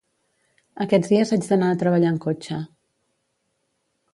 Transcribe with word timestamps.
Aquests 0.85 1.11
dies 1.11 1.33
haig 1.37 1.45
d'anar 1.51 1.69
a 1.73 1.77
treballar 1.83 2.09
en 2.15 2.17
cotxe 2.27 2.59